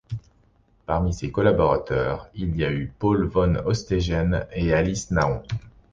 [0.87, 5.43] Parmi ses collaborateurs, il y eut Paul van Ostaijen et Alice Nahon.